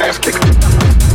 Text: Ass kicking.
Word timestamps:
Ass 0.00 0.18
kicking. 0.18 1.05